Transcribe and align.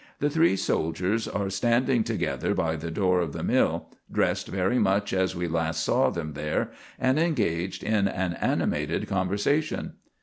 The 0.17 0.31
three 0.31 0.55
soldiers 0.55 1.27
are 1.27 1.51
standing 1.51 2.03
together 2.03 2.55
by 2.55 2.75
the 2.75 2.89
door 2.89 3.19
of 3.21 3.33
the 3.33 3.43
mill, 3.43 3.91
dressed 4.11 4.47
very 4.47 4.79
much 4.79 5.13
as 5.13 5.35
we 5.35 5.47
last 5.47 5.83
saw 5.83 6.09
them 6.09 6.33
there, 6.33 6.71
and 6.97 7.19
engaged 7.19 7.83
in 7.83 8.07
an 8.07 8.33
animated 8.33 9.07
conversation. 9.07 9.93